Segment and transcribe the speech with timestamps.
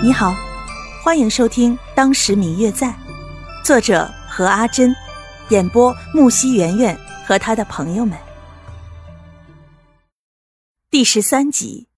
[0.00, 0.32] 你好，
[1.02, 2.86] 欢迎收听《当时明月在》，
[3.64, 4.94] 作者何阿珍，
[5.48, 8.16] 演播木西圆圆和他的朋友们。
[10.88, 11.88] 第十三集。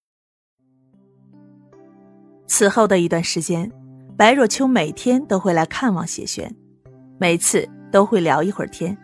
[2.47, 3.71] 此后的一段时间，
[4.17, 6.57] 白若秋每天都会来看望谢玄，
[7.19, 8.97] 每次都会聊一会儿天。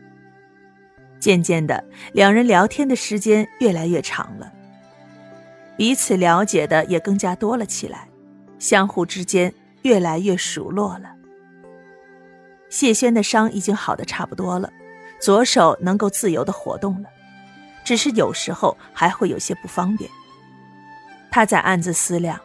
[1.20, 1.84] 渐渐的，
[2.14, 4.50] 两人聊天的时间越来越长了，
[5.76, 8.08] 彼此了解的也更加多了起来。
[8.58, 9.52] 相互之间
[9.82, 11.12] 越来越熟络了。
[12.68, 14.72] 谢轩的伤已经好的差不多了，
[15.20, 17.08] 左手能够自由的活动了，
[17.84, 20.10] 只是有时候还会有些不方便。
[21.30, 22.38] 他在暗自思量，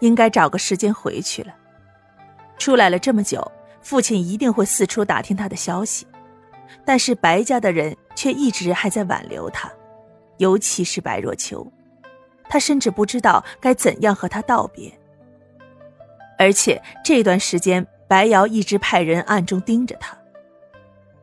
[0.00, 1.54] 应该找个时间回去了。
[2.58, 6.06] 出来了这么久，父亲一定会四处打听他的消息，
[6.84, 9.70] 但是白家的人却一直还在挽留他，
[10.38, 11.64] 尤其是白若秋，
[12.48, 14.92] 他甚至不知道该怎样和他道别。
[16.38, 20.16] 而且这段时间，白瑶一直派人暗中盯着他。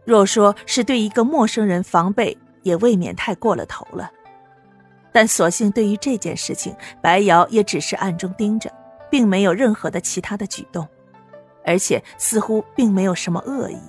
[0.04, 4.12] 若说是对一个陌生人防备，也未免太过了头了。
[5.12, 8.70] 但所幸对于这件事情，白瑶也只是暗中盯着，
[9.10, 10.88] 并没有任何的其他的举动，
[11.66, 13.80] 而且似乎并没有什么恶意。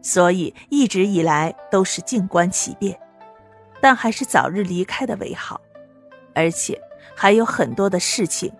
[0.00, 2.98] 所以一直以来都是静观其变，
[3.82, 5.60] 但还是早日离开的为好。
[6.34, 6.80] 而且
[7.14, 8.50] 还有很多的事情。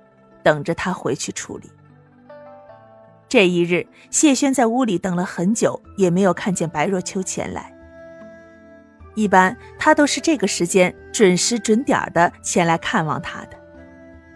[0.43, 1.71] 等着他回去处理。
[3.29, 7.73] 这一日，谢轩在屋里等了很久，也没有看见白若秋前来。
[9.15, 13.59] 一般他都是这个时间准时准点的前来看望他的，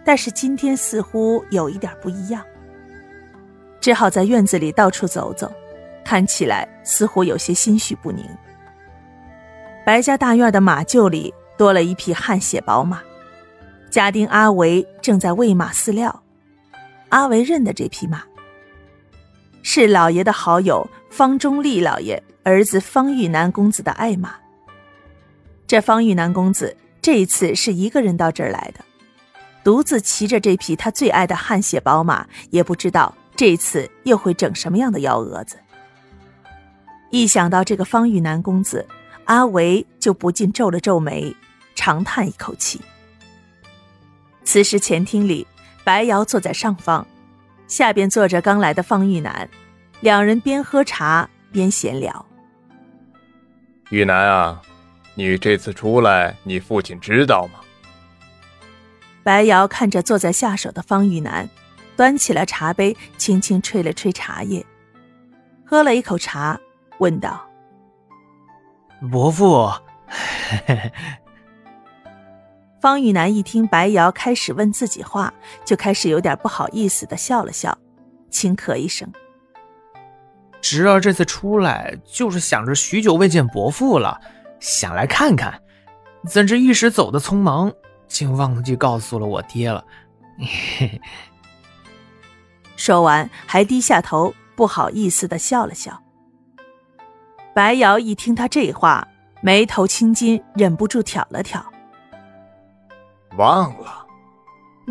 [0.03, 2.45] 但是今天似乎有一点不一样，
[3.79, 5.51] 只好在院子里到处走走，
[6.03, 8.23] 看起来似乎有些心绪不宁。
[9.85, 13.01] 白家大院的马厩里多了一匹汗血宝马。
[13.93, 16.23] 家丁阿维正在喂马饲料，
[17.09, 18.23] 阿维认得这匹马，
[19.61, 24.33] 是老爷的好友方中立老爷儿子方玉南公子的爱马。
[25.67, 28.83] 这方玉南公子这一次是一个人到这儿来的，
[29.63, 35.55] 独自骑着这匹他最爱的汗血宝马，也不知道这次又会整什么样的幺蛾子。
[37.11, 38.87] 一想到这个方玉南公子，
[39.25, 41.35] 阿维就不禁皱了皱眉，
[41.75, 42.81] 长叹一口气。
[44.53, 45.47] 此时前厅里，
[45.83, 47.07] 白瑶坐在上方，
[47.65, 49.49] 下边坐着刚来的方玉楠，
[50.01, 52.23] 两人边喝茶边闲聊。
[53.89, 54.61] 玉楠啊，
[55.15, 57.61] 你这次出来，你父亲知道吗？
[59.23, 61.49] 白瑶看着坐在下手的方玉楠，
[61.97, 64.63] 端起了茶杯，轻轻吹了吹茶叶，
[65.65, 66.59] 喝了一口茶，
[66.99, 67.43] 问道
[69.11, 69.67] ：“伯父。”
[72.83, 75.33] 方玉楠一听白瑶开始问自己话，
[75.63, 77.77] 就开始有点不好意思的笑了笑，
[78.29, 79.09] 轻咳一声
[80.59, 84.19] ：“侄儿这次出来，就是想着许久未见伯父了，
[84.59, 85.61] 想来看看，
[86.27, 87.71] 怎知一时走的匆忙，
[88.05, 89.85] 竟忘记告诉了我爹了。
[92.75, 96.03] ”说完，还低下头，不好意思的笑了笑。
[97.55, 99.07] 白瑶一听他这话，
[99.41, 101.65] 眉头青筋，忍不住挑了挑。
[103.37, 104.05] 忘了，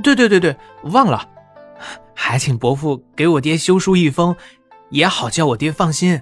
[0.02, 1.28] 对对对对，忘了，
[2.14, 4.34] 还请伯父给我爹修书一封，
[4.90, 6.20] 也好叫我爹放心。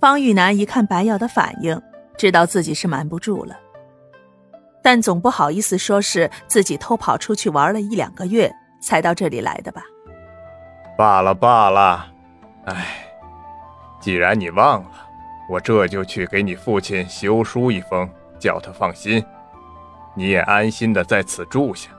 [0.00, 1.80] 方玉楠一看白瑶的反应，
[2.16, 3.56] 知道自己是瞒不住了，
[4.82, 8.52] 但总不好意思说是自己偷跑出去玩了一两个月
[8.82, 9.82] 才到这里来的吧？
[10.98, 12.06] 罢了罢了，
[12.66, 13.06] 哎，
[14.00, 14.90] 既然你忘了，
[15.48, 18.08] 我这就去给你父亲修书一封，
[18.38, 19.24] 叫他放心。
[20.14, 21.90] 你也安心的在此住下，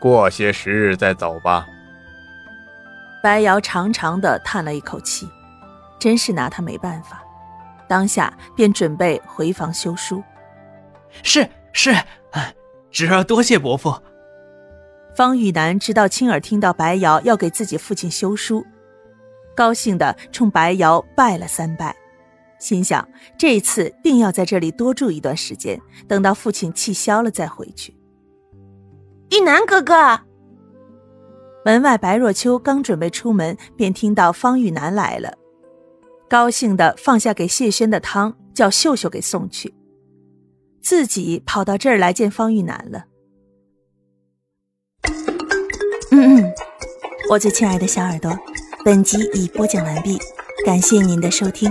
[0.00, 1.66] 过些时日再走吧。
[3.22, 5.28] 白瑶长长的叹了一口气，
[5.98, 7.22] 真是拿他没办法，
[7.88, 10.22] 当下便准备回房修书。
[11.22, 11.94] 是是，
[12.90, 13.94] 侄儿多谢伯父。
[15.16, 18.66] 方玉楠直到亲耳听到白瑶要给自己父亲修书，
[19.54, 21.94] 高兴的冲白瑶拜了三拜。
[22.64, 23.06] 心想，
[23.36, 25.78] 这次定要在这里多住一段时间，
[26.08, 27.94] 等到父亲气消了再回去。
[29.30, 30.18] 玉南哥哥，
[31.62, 35.34] 门外白若秋刚准备出门，便听到方玉楠来了，
[36.26, 39.74] 高兴的放下给谢轩的汤，叫秀秀给送去，
[40.80, 43.04] 自己跑到这儿来见方玉楠了。
[46.12, 46.52] 嗯嗯，
[47.28, 48.34] 我最亲爱的小耳朵，
[48.86, 50.18] 本集已播讲完毕，
[50.64, 51.70] 感谢您的收听。